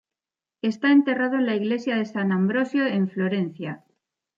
Está 0.63 0.89
enterrado 0.91 1.35
en 1.37 1.45
la 1.45 1.53
iglesia 1.53 1.95
de 1.95 2.05
San 2.05 2.31
Ambrosio 2.31 2.87
en 2.87 3.07
Florencia. 3.07 3.85